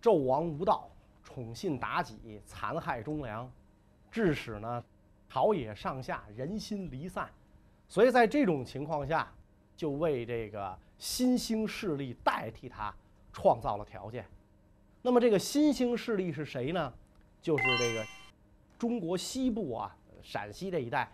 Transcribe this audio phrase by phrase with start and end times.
[0.00, 0.88] 纣王无道，
[1.22, 3.50] 宠信妲己，残害忠良，
[4.10, 4.82] 致使呢
[5.28, 7.28] 朝野上下人心离散。
[7.88, 9.30] 所以在这种情况下，
[9.76, 12.94] 就为这个新兴势力代替他
[13.32, 14.24] 创造了条件。
[15.08, 16.92] 那么这个新兴势力是谁呢？
[17.40, 18.04] 就是这个
[18.78, 21.10] 中国西部啊，陕西这一带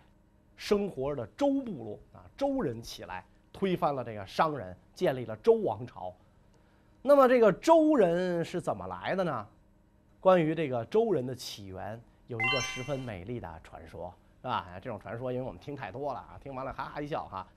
[0.57, 6.13] 生活的周部落啊，周人起来推翻了这个商人，建立了周王朝。
[7.03, 9.47] 那么这个周人是怎么来的呢？
[10.19, 14.67] 关于这个周人的起源，有一个十分美丽的传说，是吧？
[14.81, 17.47] 这种传说，因为我们听太多了啊，听完了哈哈一笑哈。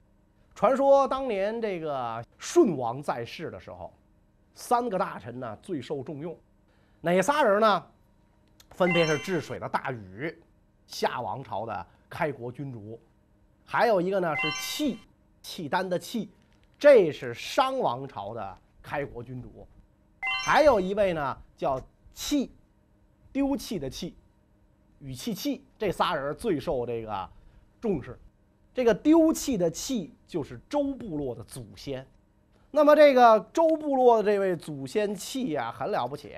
[0.55, 3.93] 传说当年这个舜王在世的时候，
[4.55, 6.37] 三个大臣呢最受重用，
[7.01, 7.87] 哪仨人呢？
[8.71, 10.37] 分别是治水的大禹，
[10.87, 13.01] 夏王朝的开国君主，
[13.65, 14.99] 还有一个呢是契，
[15.43, 16.29] 契丹的契，
[16.79, 18.59] 这是商王朝的。
[18.81, 19.69] 开国君主，
[20.47, 21.79] 还有一位呢，叫
[22.15, 22.51] 弃，
[23.31, 24.17] 丢弃的弃，
[25.01, 27.29] 与弃弃，这仨人最受这个
[27.83, 28.19] 重视。
[28.73, 32.07] 这个丢弃的弃就是周部落的祖先。
[32.71, 36.37] 那么这个周部落的这位祖先气呀，很了不起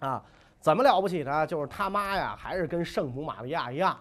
[0.00, 0.22] 啊！
[0.60, 1.46] 怎么了不起呢？
[1.46, 3.98] 就是他妈呀，还是跟圣母玛利亚一样，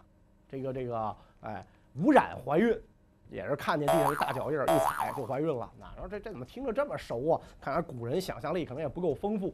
[0.49, 2.80] 这个这个哎，无染怀孕。
[3.31, 5.69] 也是看见地上一大脚印，一踩就怀孕了。
[5.80, 7.41] 那说这这怎么听着这么熟啊？
[7.61, 9.53] 看来古人想象力可能也不够丰富。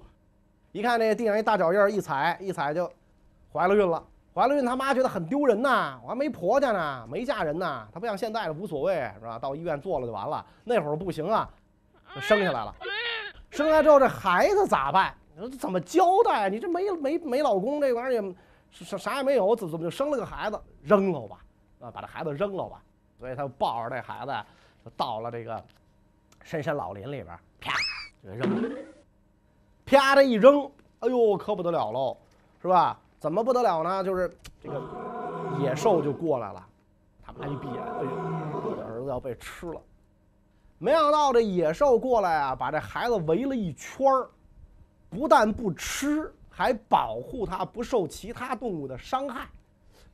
[0.71, 2.89] 一看这地上一大脚印，一踩一踩就
[3.51, 4.01] 怀了孕了。
[4.33, 7.85] 怀了孕，他妈觉得很丢人呐，我还没婆家呢，没嫁人呢。
[7.91, 9.37] 他不像现在的无所谓，是吧？
[9.37, 10.45] 到医院做了就完了。
[10.63, 11.49] 那会儿不行啊，
[12.21, 12.75] 生下来了。
[13.51, 15.13] 生下来之后这孩子咋办？
[15.33, 16.49] 你说怎么交代？
[16.49, 18.35] 你这没没没老公，这玩意儿也
[18.71, 20.59] 啥啥也没有，怎怎么就生了个孩子？
[20.81, 21.37] 扔了吧，
[21.79, 22.81] 啊，把这孩子扔了吧。
[23.19, 24.33] 所以他抱着这孩子，
[24.83, 25.63] 就到了这个
[26.43, 27.73] 深山老林里边，啪
[28.23, 28.69] 就给扔了。
[29.85, 32.17] 啪这一扔，哎呦，可不得了喽，
[32.61, 32.99] 是吧？
[33.19, 34.03] 怎么不得了呢？
[34.03, 34.29] 就是
[34.61, 34.81] 这个
[35.59, 36.65] 野兽就过来了，
[37.25, 38.09] 他妈一闭眼，哎呦，
[38.69, 39.81] 我的儿子要被吃了。
[40.77, 44.29] 没想到这野兽过来啊，把这孩子围了一圈儿，
[45.09, 49.47] 不但不吃，还保护他不受其他动物的伤害。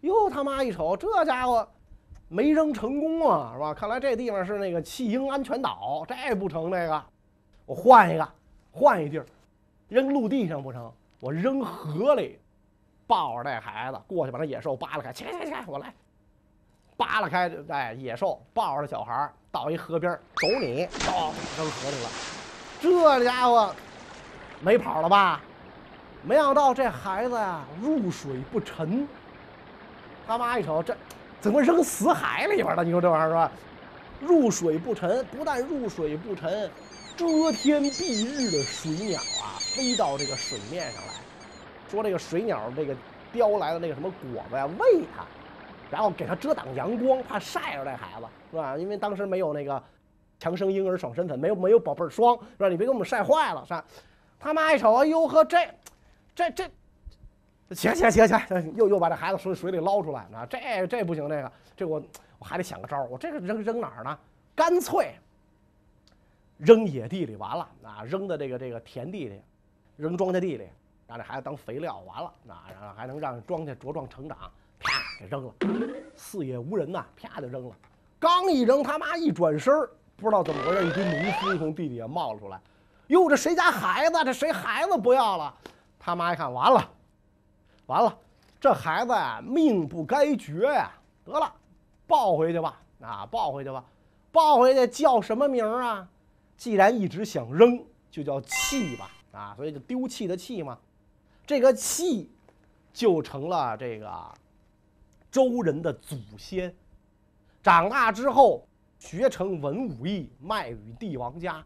[0.01, 1.67] 哟，他妈一瞅，这家伙。
[2.33, 3.73] 没扔成功啊，是吧？
[3.73, 6.69] 看来这地方是那个弃婴安全岛，这不成。
[6.69, 7.03] 那个，
[7.66, 8.25] 我换一个，
[8.72, 9.25] 换一地儿，
[9.89, 10.89] 扔陆地上不成？
[11.19, 12.39] 我扔河里，
[13.05, 15.11] 抱着这孩子过去，把那野兽扒拉开。
[15.11, 15.93] 去去去，我来，
[16.95, 17.51] 扒拉开。
[17.67, 22.09] 哎，野兽抱着小孩儿到一河边，走你，咚，扔河里了。
[22.79, 23.75] 这家伙
[24.62, 25.41] 没跑了吧？
[26.23, 29.06] 没想到这孩子呀，入水不沉。
[30.25, 30.95] 他妈一瞅这。
[31.41, 32.84] 怎么扔死海里边了？
[32.84, 33.51] 你说这玩意儿是吧？
[34.22, 36.69] 入水不沉，不但入水不沉，
[37.17, 41.13] 遮天蔽日的水鸟啊，飞到这个水面上来，
[41.90, 42.95] 说这个水鸟这个
[43.34, 45.25] 叼来的那个什么果子呀，喂它，
[45.91, 48.78] 然后给它遮挡阳光，怕晒着这孩子，是吧？
[48.78, 49.84] 因为当时没有那个
[50.40, 52.69] 强生婴儿爽身粉，没有没有宝贝霜，是吧？
[52.69, 53.85] 你别给我们晒坏了，是吧？
[54.40, 55.57] 他妈一瞅，哎呦呵，这
[56.34, 56.72] 这这。
[57.74, 58.35] 起起起起，
[58.75, 62.03] 又又把这孩子从水里捞出来，啊，这这不行，这个这我
[62.38, 64.19] 我还得想个招儿，我这个扔扔哪儿呢？
[64.53, 65.16] 干脆
[66.58, 69.41] 扔野地里完了，啊，扔到这个这个田地里，
[69.96, 70.68] 扔庄稼地里，
[71.08, 74.38] 让这孩子当肥料，完了，啊，然后还能让庄稼茁壮成长，
[74.81, 75.53] 啪给扔了，
[76.16, 77.75] 四野无人呐，啪就扔了。
[78.19, 79.74] 刚一扔，他妈一转身
[80.18, 82.59] 不知道怎么回事，一堆农夫从地底下冒了出来，
[83.08, 84.24] 哟，这谁家孩子？
[84.24, 85.53] 这谁孩子不要了？
[86.00, 86.90] 他妈一看，完了。
[87.88, 88.18] 完了，
[88.59, 90.91] 这孩子呀，命不该绝呀！
[91.25, 91.52] 得了，
[92.08, 93.84] 抱回去吧，啊，抱回去吧，
[94.31, 96.08] 抱回去叫什么名儿啊？
[96.56, 100.78] 既然一直想扔，就叫弃吧，啊，所以就丢弃的弃嘛。
[101.46, 102.29] 这个弃，
[102.94, 104.09] 就成了这个
[105.31, 106.75] 周人的祖先。
[107.63, 108.67] 长大之后，
[108.99, 111.66] 学成文武艺，卖与帝王家，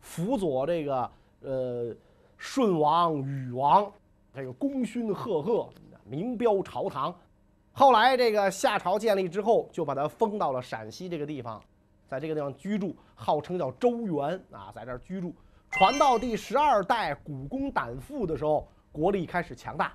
[0.00, 1.10] 辅佐这个
[1.42, 1.94] 呃
[2.38, 3.92] 舜王、禹王。
[4.34, 5.68] 这个功勋赫赫，
[6.04, 7.14] 名标朝堂。
[7.72, 11.62] 后来这个夏朝建立之后，就把他封到了陕西这个地方，
[12.06, 15.34] 在这个地方居住，号称叫周原啊，在这儿居住。
[15.70, 19.92] 传到第十二代古公胆父的时候，国力开始强大。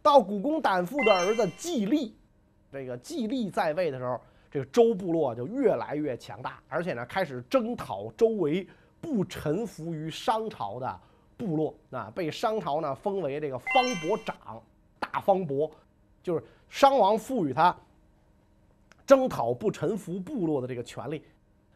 [0.00, 2.16] 到古公胆父的儿子季历，
[2.72, 4.18] 这个季历在位的时候，
[4.50, 8.66] 这个周部落就越来越强大，而且呢，开始征讨周围
[9.00, 11.00] 不臣服于商朝的。
[11.34, 13.68] 部落啊，被商朝呢封为这个方
[14.00, 14.62] 伯长，
[15.00, 15.68] 大方伯，
[16.22, 17.76] 就是商王赋予他
[19.04, 21.24] 征讨不臣服部落的这个权利。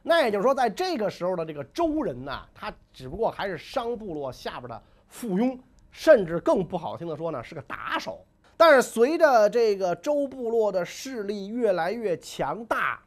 [0.04, 5.58] 那也就是说，在这个时候的这个周人呢，他只不过还是商部落下边的附庸，
[5.90, 8.25] 甚至更不好听的说呢，是个打手。
[8.56, 13.00] 但是随着这个周部落的势力越来越强大，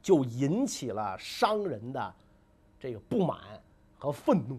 [0.00, 2.14] 就引起了商人的
[2.78, 3.38] 这个不满
[3.98, 4.58] 和愤怒。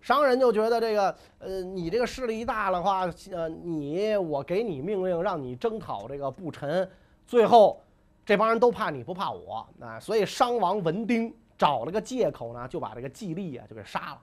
[0.00, 6.88] 商人就觉得这个，呃，你这个势力一大的话，呃，你我给你命令让你征讨这个不臣，
[7.26, 7.80] 最后。
[8.24, 14.20] 这帮人都怕你不怕我啊，所以商王文丁找了个借口呢，就把这个季历啊就给杀了。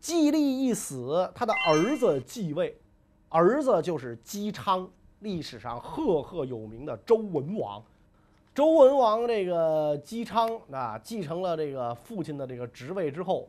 [0.00, 2.74] 季历一死，他的儿子继位，
[3.34, 4.88] 儿子就是姬昌，
[5.18, 7.82] 历史上赫赫有名的周文王。
[8.54, 13.48] 周文王这个姬昌啊，继承了这个父亲的这个职位之后，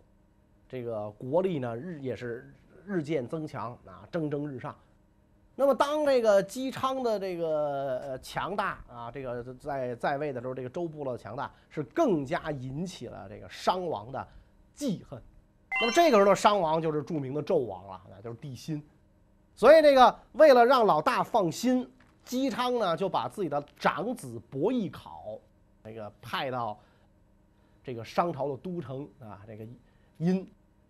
[0.68, 2.52] 这个国力呢日也是
[2.84, 4.76] 日渐增强啊，蒸蒸日上。
[5.54, 14.28] 那么，当这个姬昌的这个强大啊，这个在在位的时候，这个周部落的强大是更加引起了这个商王的
[14.74, 15.22] 记恨。
[15.80, 18.84] 那么这个时候的，商王就是著名的纣王了，那就是帝辛。
[19.56, 21.90] 所以，这个为了让老大放心，
[22.24, 25.40] 姬昌呢就把自己的长子伯邑考
[25.82, 26.78] 那个派到
[27.84, 29.66] 这个商朝的都城啊，这个
[30.18, 30.46] 殷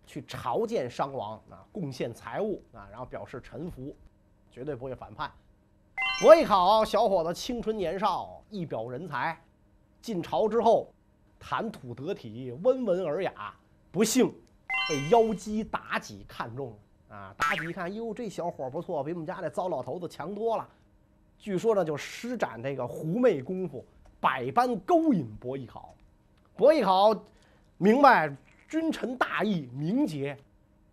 [0.06, 3.96] 去朝见商王啊，贡献财物啊，然后表示臣服。
[4.52, 5.30] 绝对不会反叛。
[6.22, 9.38] 伯邑考小伙子青春年少，一表人才，
[10.02, 10.88] 进朝之后
[11.38, 13.54] 谈吐得体，温文尔雅。
[13.92, 14.34] 不幸
[14.88, 16.78] 被妖姬妲己看中了
[17.10, 17.34] 啊！
[17.38, 20.68] 妲己一看，哟，这小伙不错，比我们家那糟老头子强多了。
[21.38, 23.86] 据说呢，就施展这个狐媚功夫，
[24.20, 25.94] 百般勾引伯邑考。
[26.56, 27.16] 伯邑考
[27.78, 28.34] 明白
[28.68, 30.38] 君臣大义，名节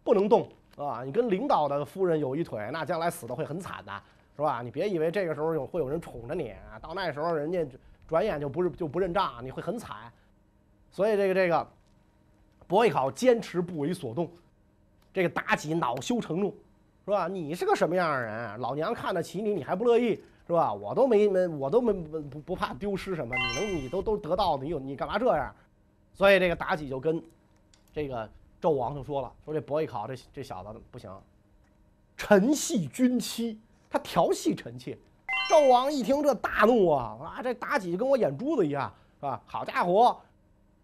[0.02, 0.48] 不能动。
[0.76, 4.02] 啊，你跟领导的夫人有一腿，那将来死的会很惨的，
[4.34, 4.62] 是吧？
[4.62, 7.64] 你别以为这个时候有会有人宠着你啊，到那时候人家
[8.08, 10.12] 转眼就不是就不认账，你会很惨。
[10.90, 11.66] 所以这个这个，
[12.66, 14.30] 伯邑考坚持不为所动，
[15.12, 16.54] 这个妲己恼羞成怒，
[17.04, 17.28] 是吧？
[17.28, 18.60] 你是个什么样的人？
[18.60, 20.72] 老娘看得起你，你还不乐意，是吧？
[20.72, 25.54] 我都没没我都没不不怕丢失什么，你能你都都得到的，你有你干嘛这样？
[26.14, 27.22] 所以这个妲己就跟
[27.92, 28.28] 这个。
[28.62, 31.10] 纣王就说了：“说这伯邑考这这小子不行，
[32.16, 33.58] 臣系君妻，
[33.90, 34.96] 他调戏臣妾。”
[35.50, 37.42] 纣王一听这大怒啊啊！
[37.42, 38.88] 这妲己跟我眼珠子一样，
[39.18, 39.42] 是吧？
[39.46, 40.16] 好家伙，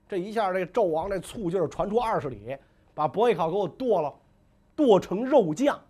[0.08, 2.56] 这一下这纣王这醋劲儿传出二十里，
[2.98, 4.12] 把伯邑考给我剁了，
[4.74, 5.80] 剁成肉酱，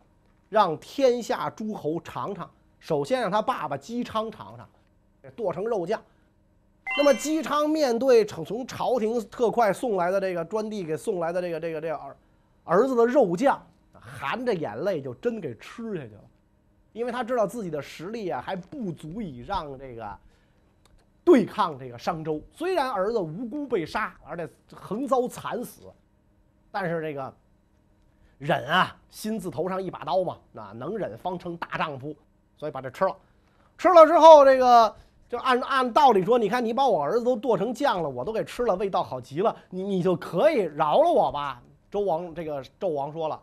[0.50, 2.50] 让天下诸侯尝尝。
[2.78, 4.68] 首先让他爸爸姬昌尝尝，
[5.34, 5.98] 剁成肉酱。
[6.98, 12.16] 那么姬昌面对从从朝廷特快送来的这个专递给送来的这个这个这个儿
[12.64, 13.58] 儿子的肉酱，
[13.94, 16.24] 含着眼泪就真给吃下去了，
[16.92, 20.14] 因为他知道自己的实力啊还不足以让这个
[21.24, 22.38] 对抗这个商周。
[22.52, 25.84] 虽然儿子无辜被杀，而且横遭惨死，
[26.70, 27.32] 但是这个
[28.38, 32.14] 忍啊，心字头上一把刀嘛，那能忍方成大丈夫，
[32.56, 33.16] 所以把这吃了。
[33.76, 34.94] 吃了之后，这个。
[35.28, 41.62] 就按按道理说，你看你把我儿子都剁成酱了，我都给吃了，味道好极了，你你就可以饶了我吧？
[41.90, 43.38] 周王这个纣王说了，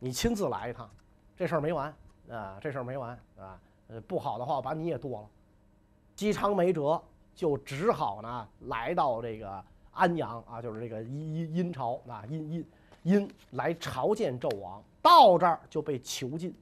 [0.00, 0.90] 你亲自来一趟，
[1.36, 1.94] 这事儿没完
[2.28, 5.28] 啊，这事儿没完啊，呃，不好的话，我把你也剁了。
[6.16, 7.00] 姬昌没辙，
[7.36, 9.64] 就只好呢来到这个
[9.96, 12.66] 安阳啊，就是这个殷殷殷朝啊，殷殷
[13.02, 16.54] 殷来朝见纣王，到这儿就被囚禁，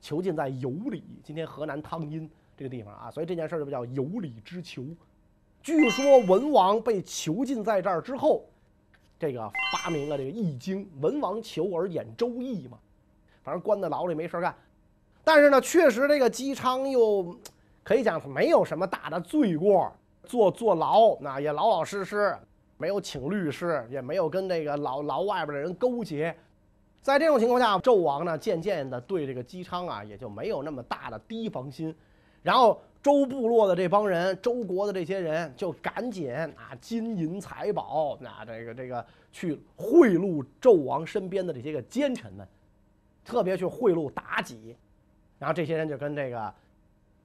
[0.00, 2.30] 囚禁在有里，今天河南汤阴。
[2.56, 4.84] 这个地方啊，所以这件事儿就叫有理之囚。
[5.62, 8.44] 据说文王被囚禁在这儿之后，
[9.18, 12.78] 这个发明了这个《易经》，文王求而演《周易》嘛，
[13.42, 14.54] 反正关在牢里没事干。
[15.24, 17.34] 但是呢，确实这个姬昌又
[17.82, 19.90] 可以讲没有什么大的罪过，
[20.24, 22.36] 坐坐牢那也老老实实，
[22.80, 26.34] 没有请律师，也没有跟这个牢牢外边的人勾结。
[27.02, 31.94] 在这种情况下，纣王呢渐渐的对这个姬昌啊也就没有那么大的提防心。
[32.42, 42.48] 然后周部落的这帮人，周国的这些人就赶紧啊，金银财宝，那这个这个去贿赂纣王身边的这些个奸臣们，
[43.22, 44.74] 特别去贿赂妲己。
[45.38, 46.54] 然后这些人就跟这个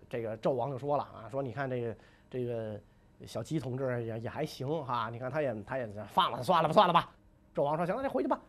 [0.09, 1.95] 这个纣王就说了啊，说你看这个
[2.29, 2.79] 这个
[3.25, 7.11] 小姬同志也也还行哈，你看他也他也放了算了吧算了吧。
[7.53, 8.39] 纣王说行了，你回去吧。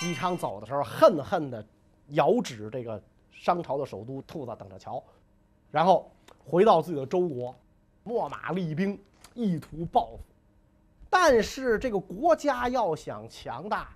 [0.00, 1.64] 姬昌走的时候恨恨地
[2.08, 3.02] 遥指这个
[3.32, 5.02] 商朝的首都，兔子等着瞧。
[5.70, 6.10] 然后
[6.44, 7.54] 回到自己的周国，
[8.04, 8.98] 秣马厉兵，
[9.34, 10.20] 意图报复。
[11.10, 13.88] 但是这个国家要想强大，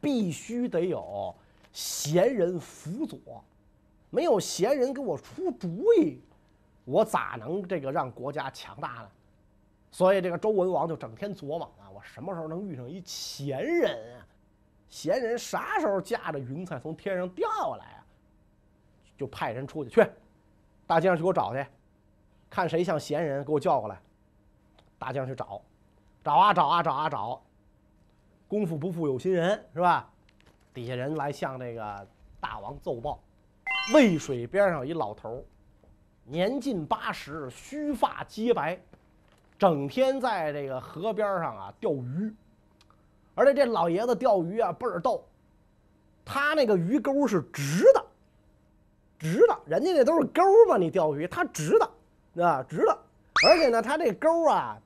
[0.00, 1.34] 必须得有
[1.72, 3.18] 贤人辅佐，
[4.10, 6.20] 没有贤人给我出主意，
[6.84, 9.10] 我咋能这个让国家强大呢？
[9.90, 14.26] 所以这个周文王就整天琢磨啊，我什么时候能遇上一贤人啊？
[14.88, 18.04] 贤人啥时候驾着云彩从天上掉下来啊？
[19.16, 20.06] 就派人出去，去
[20.86, 21.64] 大街上去给我找去，
[22.50, 24.00] 看谁像贤人，给我叫过来。
[24.98, 25.62] 大街上去找，
[26.22, 27.42] 找啊找啊找啊找，
[28.48, 30.10] 功夫不负有心人，是吧？
[30.72, 32.06] 底下人来向这个
[32.40, 33.20] 大王奏报，
[33.94, 35.44] 渭水边上有一老头，
[36.24, 38.80] 年近八十，须发皆白，
[39.58, 42.34] 整天在这个河边上啊钓鱼，
[43.34, 45.24] 而且这老爷子钓鱼啊倍儿逗，
[46.24, 48.04] 他那个鱼钩是直的，
[49.18, 52.98] 直的，人家那都是钩嘛，你钓鱼他直的，啊直的，
[53.46, 54.78] 而且呢他这钩啊。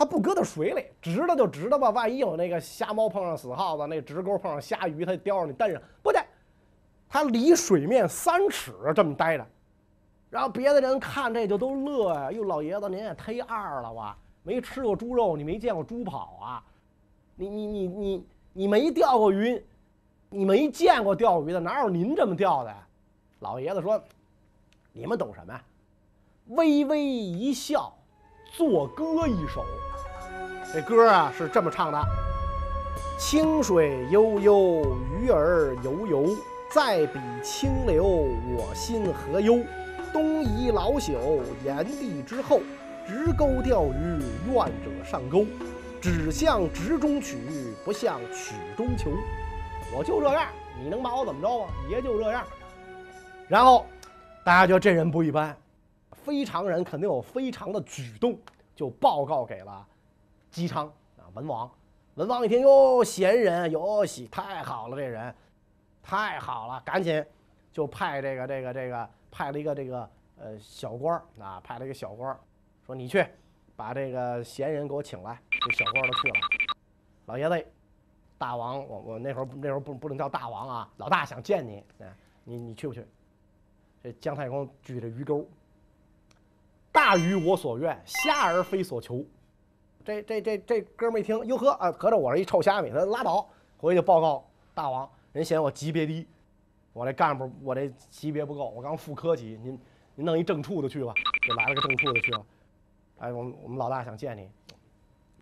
[0.00, 1.90] 他不搁到水里，直的就直的吧。
[1.90, 6.22] 万一有那个瞎猫碰上死耗子，那直钩碰上虾鱼，它叼着你蹬上，不对，
[7.08, 9.44] 他离水面三尺这么待着。
[10.30, 14.16] 然后别的人看这就都乐呀，哟，老爷子您也忒二了吧？
[14.42, 16.64] 没吃过猪肉，你没见过猪跑啊？
[17.34, 19.62] 你你你你你没钓过鱼，
[20.28, 22.74] 你没见过钓鱼的，哪有您这么钓的？
[23.40, 24.02] 老爷子说
[24.92, 25.62] ：“你们懂什么呀？”
[26.48, 27.94] 微微一笑，
[28.56, 29.64] 作歌一首。
[30.72, 32.02] 这歌啊是这么唱的：
[33.18, 36.36] 清水悠悠，鱼儿游游，
[36.70, 39.58] 在比清流，我心何忧？
[40.12, 42.60] 东夷老朽，炎帝之后，
[43.06, 44.22] 直钩钓鱼，
[44.52, 45.44] 愿者上钩。
[46.00, 49.10] 只向直中取，不向曲中求。
[49.92, 50.48] 我就这样，
[50.80, 51.68] 你能把我怎么着啊？
[51.90, 52.46] 爷就这样。
[53.48, 53.84] 然后
[54.44, 55.56] 大家觉得这人不一般，
[56.12, 58.38] 非常人肯定有非常的举动，
[58.76, 59.84] 就报告给了。
[60.52, 60.86] 姬昌
[61.16, 61.68] 啊，文王，
[62.14, 65.34] 文王一听哟，贤人哟喜，太好了，这人
[66.00, 67.24] 太好了，赶紧
[67.72, 72.38] 就派这个这个这个派了一个这个呃小官儿啊，派了一个小官儿，
[72.84, 73.24] 说你去
[73.76, 75.40] 把这个贤人给我请来。
[75.50, 76.34] 这小官儿都去了，
[77.26, 77.66] 老爷子，
[78.36, 81.84] 大王，我我那会儿那会儿不不能叫大王啊，老大想见你，
[82.44, 83.06] 你你去不去？
[84.02, 85.48] 这姜太公举着鱼钩，
[86.92, 89.24] 大鱼我所愿，虾儿非所求。
[90.04, 96.26] 这这这这哥们一听，哟呵啊，合着我是一臭虾米，他拉倒，回去报告大王，人嫌我级别低，
[96.98, 99.78] 我这干部我这级别不够，我刚副科级，您
[100.16, 101.14] 您弄一正处的去吧，
[101.46, 102.44] 就来了个正处的去了。
[103.18, 104.50] 哎，我们我们老大想见你，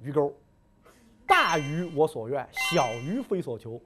[0.02, 0.30] 鱼钩，
[1.26, 3.80] 大鱼我所愿，小鱼非所求。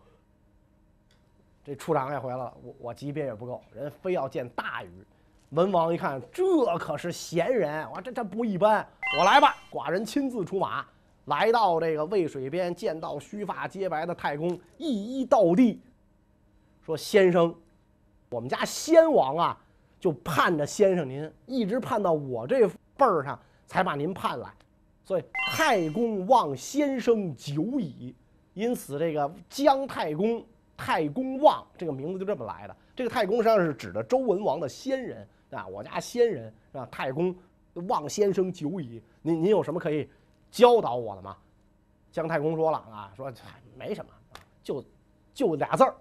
[1.63, 4.91] 这处长也回来了，我我级别也不够，人非要见大鱼。
[5.51, 6.45] 文王一看，这
[6.77, 8.85] 可是贤人，我这这不一般。
[9.17, 10.85] 我来吧，寡人亲自出马，
[11.27, 15.81] 来到这个渭水边，见到须发皆白的太公，一一倒地，
[16.91, 17.55] 说：“先生，
[18.31, 19.59] 我们家先王啊，
[20.01, 24.53] 就盼着先生您，一直盼到我这辈儿上，才把您盼来。
[25.05, 28.15] 所以太公望先生久矣，
[28.55, 30.45] 因此这个姜太公、
[30.77, 32.77] 太公望这个名字就这么来的。
[32.97, 36.89] 这个太公实际上是指的周文王的先人啊，我家先人是吧？
[36.91, 37.35] 太公。”
[37.89, 40.11] 望先生久矣，您您有什么可以
[40.51, 41.37] 教导我的吗？
[42.11, 43.33] 姜太公说了啊，说
[43.79, 44.11] 没什么，
[44.61, 44.85] 就
[45.33, 45.95] 就俩字儿，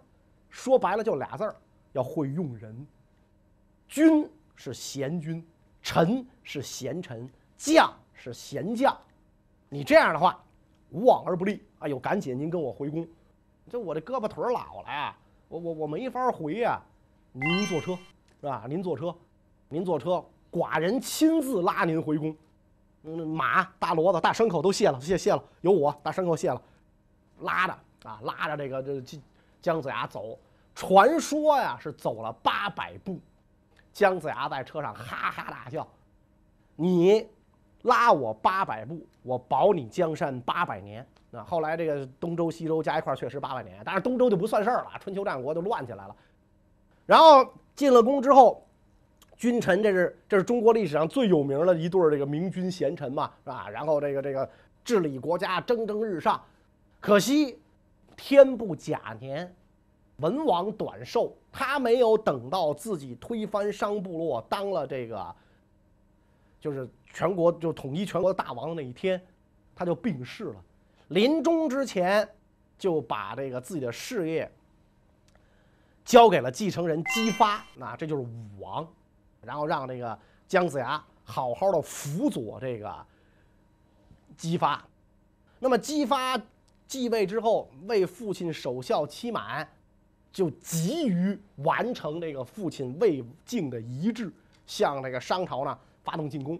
[0.49, 1.55] 说白了就俩字儿，
[1.93, 2.87] 要会用人。
[3.87, 5.45] 君是贤君，
[5.81, 8.95] 臣是贤臣，将是贤将。
[9.69, 10.43] 你这样的话，
[10.89, 11.63] 无往而不利。
[11.79, 13.07] 哎呦，赶紧您跟我回宫，
[13.69, 15.15] 这我这胳膊腿老了呀，
[15.47, 16.81] 我我我没法回呀。
[17.31, 17.95] 您坐车
[18.41, 18.65] 是吧？
[18.67, 19.15] 您坐车，
[19.69, 20.23] 您坐车。
[20.51, 22.35] 寡人亲自拉您回宫，
[23.03, 26.59] 嗯，马、大骡子、大牲口都卸了，卸卸了，有我大牲口卸了，
[27.41, 27.73] 拉着
[28.09, 29.19] 啊，拉着这个这这
[29.61, 30.37] 姜子牙走。
[30.75, 33.19] 传说呀是走了八百步，
[33.91, 35.87] 姜子牙在车上哈哈大笑。
[36.75, 37.27] 你
[37.81, 41.05] 拉我八百步，我保你江山八百年。
[41.31, 46.15] 那后来这个东周西周加一块确实八百年，但是东周就不算事儿了，春秋战国就乱起来了。
[47.05, 48.65] 然后进了宫之后。
[49.37, 53.69] 君臣，这是这是中国历史上最有名的一对儿这个明君贤臣嘛，是吧？
[53.69, 54.49] 然后这个这个
[54.83, 56.43] 治理国家蒸蒸日上，
[56.99, 57.57] 可惜
[58.21, 59.55] 天不假年，
[60.17, 65.33] 文王短寿，他没有等到自己推翻商部落，当了这个
[66.59, 69.25] 就是全国就统一全国的大王的那一天，
[69.73, 70.55] 他就病逝了。
[71.07, 72.27] 临终之前，
[72.77, 74.51] 就把这个自己的事业
[76.03, 78.85] 交给了继承人姬发，那这就是武王。
[79.41, 82.93] 然后让这个姜子牙好好的辅佐这个
[84.35, 84.85] 姬发，
[85.59, 86.37] 那么姬发
[86.89, 89.65] 继位之后为父亲守孝期满，
[90.31, 94.33] 就急于完成这个父亲魏晋的遗志，
[94.65, 96.59] 向这个商朝呢发动进攻。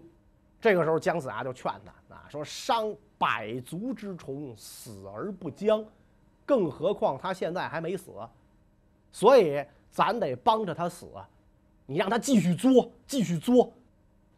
[0.60, 5.84] 这个时候姜子牙就劝他啊，说商百足之虫，死而不僵，
[6.46, 8.12] 更何况他现在还没死，
[9.10, 11.08] 所以咱得帮着他死。
[11.86, 13.72] 你让他继续作，继续作，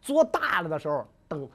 [0.01, 1.47] 作大了的时候，等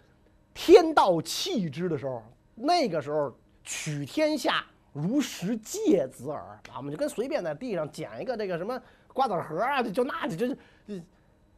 [0.53, 2.21] 天道弃之的时候，
[2.53, 3.33] 那个时候
[3.67, 6.77] 取天下如食芥子耳啊！
[6.77, 8.81] 我们就跟随便在地上捡一个这个什么
[9.13, 10.55] 瓜子核啊，就就那就就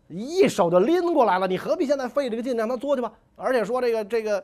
[0.07, 1.47] 一手就拎过来了。
[1.47, 3.13] 你何必现在费这个劲让他作去吧？
[3.35, 4.43] 而且说这个这个，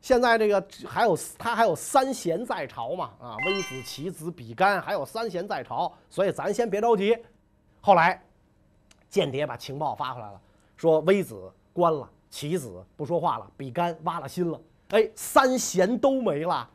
[0.00, 7.16] 现在这个还有他还有三贤在朝嘛啊，微子、棋子、比干还有三贤在朝，所以咱先别着急。
[7.80, 8.20] 后来。
[9.12, 10.40] 间谍把情报发回来了，
[10.74, 16.66] 说微子关了，棋子不说话了，比干挖了心了，哎，三贤都没了，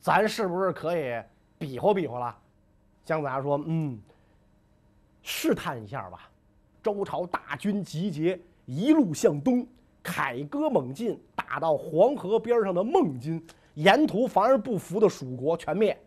[0.00, 1.22] 咱是不是可以
[1.58, 2.36] 比划比划了？
[3.04, 4.00] 姜子牙说：“嗯，
[5.22, 6.30] 试探一下吧。”
[6.82, 9.66] 周朝大军集结，一路向东，
[10.02, 15.98] 凯歌猛进，打到黄河边上的孟津，沿途凡而不服的蜀国全灭。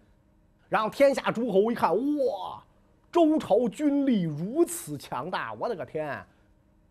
[0.67, 2.63] 然后天下诸侯一看，哇！
[3.12, 6.25] 周朝军力如此强大，我的个天！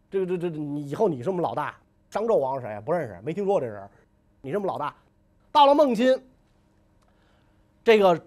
[0.08, 1.74] 这个这这，你以后你是我们老大。
[2.10, 2.80] 商纣王是谁？
[2.84, 3.88] 不认识，没听说过这人。
[4.40, 4.94] 你是我们老大。
[5.50, 6.16] 到了孟津，
[7.84, 8.20] 这个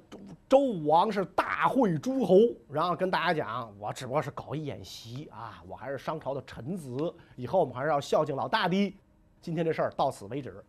[0.50, 2.36] 周武王是大会诸侯，
[2.70, 8.94] 然后跟大家讲：我只不过是搞一演习啊，我还是商朝的臣子，以后我们还是要孝敬老大的。
[9.42, 10.64] 今天这事儿到此为止，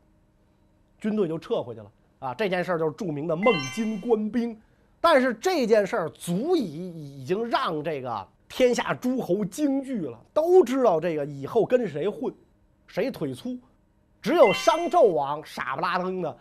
[0.99, 1.90] 军队就撤回去了
[2.21, 2.35] 啊。
[2.35, 4.59] 这件事儿就是著名的孟津官兵。
[5.00, 12.35] 但是这件事儿足以已经让这个天下诸侯惊惧了，都知道这个以后跟谁混，
[12.87, 13.59] 谁腿粗。
[14.23, 16.37] 只有商纣王傻不拉登的，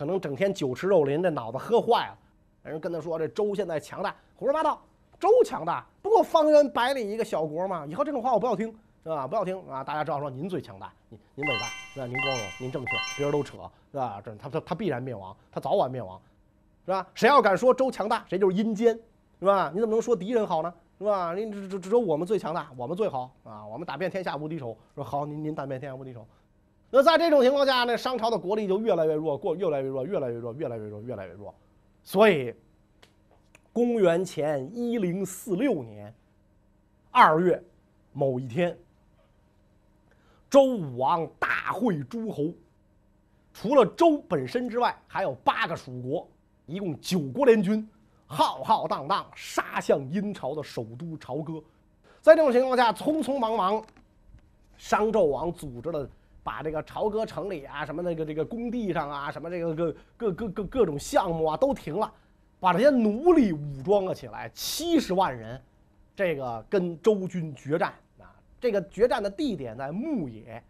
[0.00, 2.16] 可能整天酒池肉林，这脑子喝坏了。
[2.62, 4.80] 人跟他说这周现在强大，胡说八道。
[5.18, 7.84] 周强大，不过方圆百里一个小国嘛。
[7.84, 9.26] 以后这种话我不要听，是吧？
[9.26, 9.84] 不要听啊！
[9.84, 12.06] 大家知道说您最强大，您您伟大，是吧？
[12.06, 13.58] 您光荣，您正确，别人都扯，
[13.92, 14.22] 是吧？
[14.24, 16.18] 这他他他必然灭亡，他早晚灭亡。
[16.86, 17.06] 是吧？
[17.14, 18.98] 谁要敢说周强大，谁就是阴间，
[19.38, 19.70] 是吧？
[19.74, 20.72] 你怎么能说敌人好呢？
[20.96, 21.34] 是吧？
[21.34, 23.66] 您只只只有我们最强大，我们最好啊！
[23.66, 24.74] 我们打遍天下无敌手。
[24.94, 26.26] 说好，您您打遍天下无敌手。
[26.90, 31.54] 那在这种情况下，那商朝的国力就越来越弱，过越来越弱，越来越弱，越来越弱，越来越弱。
[32.02, 32.52] 所以，
[33.72, 36.12] 公元前一零四六年
[37.10, 37.62] 二月
[38.12, 38.76] 某一天，
[40.48, 42.52] 周武王大会诸侯，
[43.52, 46.26] 除了周本身之外，还有八个属国。
[46.66, 47.88] 一共九国联军，
[48.26, 51.62] 浩浩荡荡杀向殷朝的首都朝歌。
[52.20, 53.84] 在这种情况下，匆匆忙忙，
[54.76, 56.08] 商纣王组织了
[56.42, 62.12] 把这个朝歌城里啊，什么那个这个工地上啊，什么这个各各各各各种项目啊都停了，
[62.58, 65.60] 把这些奴隶武装了起来，七十万人，
[66.16, 68.34] 这个跟周军决战啊。
[68.60, 70.62] 这个决战的地点在牧野，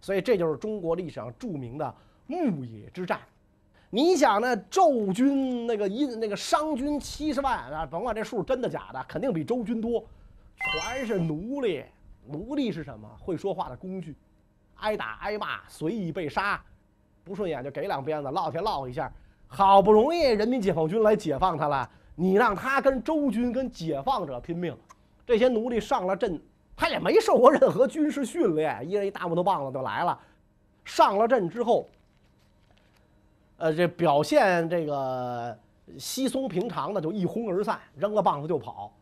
[0.00, 1.94] 所以这就是中国历史上著名的
[2.26, 3.20] 牧野之战。
[3.90, 10.04] 你想那纣军那个殷那个商军七十万啊，甭管这数真的假的，肯定比周军多，
[10.58, 11.84] 全是奴隶。
[12.28, 13.08] 奴隶是什么？
[13.20, 14.16] 会说话的工具，
[14.76, 16.60] 挨打挨骂，随意被杀，
[17.24, 19.12] 不顺眼就给两鞭子，落下落一下。
[19.48, 24.76] 好不容易人民解放军来解放他了，你让他跟周军跟解放者拼命，
[25.26, 26.40] 这些奴隶上了阵，
[26.76, 30.18] 他也没受过任何军事训练，一人一大木头棒子就来了。
[30.84, 31.88] 上了阵之后。
[33.58, 35.58] 呃，这表现这个
[35.98, 38.92] 稀松平常的就一哄而散，扔了棒子就跑；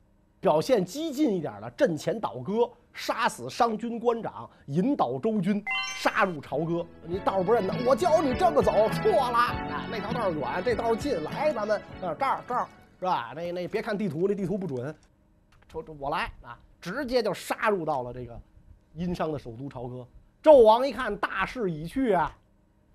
[0.45, 5.65] 表现激进一点的，阵前倒戈，杀死商军官长，引导周军
[5.97, 6.85] 杀入朝歌。
[7.03, 9.87] 你道不认得，我教你这么走，错了啊！
[9.91, 13.33] 那条道远，这道近，来，咱们啊这儿这儿是吧？
[13.35, 14.95] 那那别看地图，那地图不准，
[15.73, 18.39] 说我来啊，直接就杀入到了这个
[18.93, 20.07] 殷商的首都朝歌。
[20.43, 22.37] 纣王一看大势已去啊。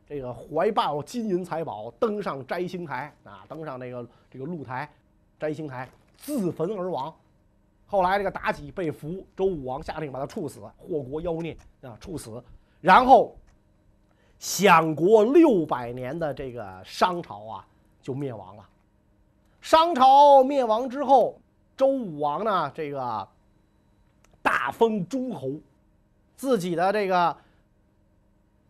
[0.07, 4.87] 这个怀抱金银财宝登上摘星台啊，登上那个这个露台，
[5.39, 7.11] 摘星台自焚而亡。
[7.89, 12.41] 后来这个妲己被俘，周武王下令把他处死，祸国妖孽啊，处死。
[12.79, 13.35] 然后
[14.37, 17.67] 享国六百年的这个商朝啊
[18.01, 18.69] 就灭亡了。
[19.59, 21.41] 商朝灭亡之后，
[21.75, 23.27] 周武王呢这个
[24.41, 25.51] 大封诸侯，
[26.35, 27.35] 自己的这个。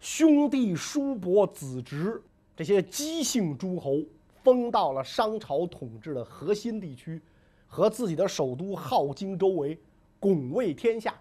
[0.01, 2.23] 兄弟、叔伯、子侄
[2.55, 3.97] 这些姬姓诸侯
[4.41, 7.21] 封到了商朝统治的核心地区，
[7.69, 9.79] 和自己的首都镐京周围，
[10.19, 11.13] 拱卫天下。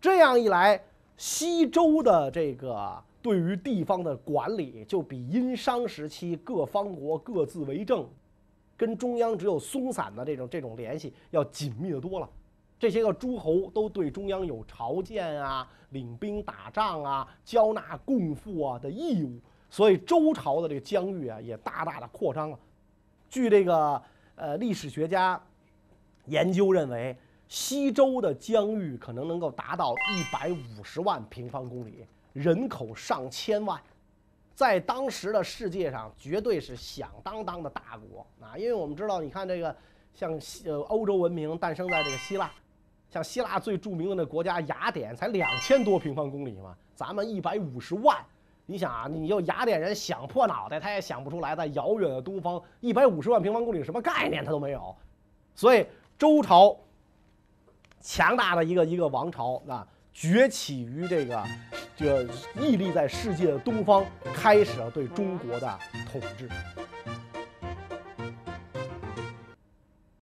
[0.00, 0.80] 这样一来，
[1.16, 8.06] 西周的这个对于地方的管理就比殷商时期各方国各自为政，
[8.76, 12.28] 跟中央只有松散的这种这种联系要紧密的多了。
[12.78, 19.38] 这些个诸侯都对中央有朝见啊、领兵打仗啊、交纳贡赋啊的义务，
[19.70, 22.58] 所以周朝的这个疆域啊也大大的扩张了。
[23.30, 24.02] 据这个
[24.34, 25.40] 呃历史学家
[26.26, 27.16] 研究认为，
[27.48, 32.06] 西周的疆域可能能够达到一百五十万平方公里。
[32.32, 33.78] 人口上千万，
[34.54, 38.56] 在当时的世界上绝对是响当当的大国啊！
[38.56, 39.76] 因为我们知道，你看这个
[40.14, 42.50] 像西呃欧洲文明诞生在这个希腊，
[43.10, 48.16] 像希腊最著名的那国家雅典才两千多平方公里嘛，咱们一百五十万。
[48.64, 54.96] 你想啊，你就雅典人想破脑袋，他也想不出来，在遥远的东方一百五十万平方公里什么概念他都没有。
[55.54, 55.86] 所以
[56.22, 56.78] 周朝
[58.00, 61.44] 强大的一个一个王朝啊，崛起于这个。
[61.96, 65.78] 这个屹立在世界的东方，开始了对中国的
[66.12, 66.48] 统治。